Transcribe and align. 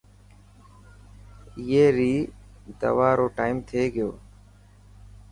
اي 1.67 1.81
ري 1.97 2.13
دوا 2.81 3.09
رو 3.19 3.27
ٽائيمٿي 3.37 3.83
گيو. 3.95 4.09